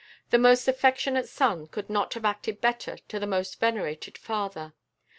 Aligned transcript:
The 0.31 0.39
most 0.39 0.67
affectionate 0.67 1.29
son 1.29 1.67
could 1.67 1.87
not 1.87 2.15
have 2.15 2.25
acted 2.25 2.59
better 2.59 2.97
to 3.07 3.19
the 3.19 3.27
most 3.27 3.59
venerated 3.59 4.17
father. 4.17 4.73